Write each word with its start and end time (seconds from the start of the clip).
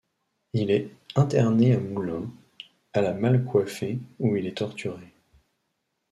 Il 0.53 0.71
est 0.71 0.89
interné 1.15 1.75
à 1.75 1.79
Moulins, 1.79 2.27
à 2.91 3.01
la 3.01 3.13
Malcoiffée 3.13 3.99
où 4.17 4.35
il 4.35 4.47
est 4.47 4.57
torturé. 4.57 5.13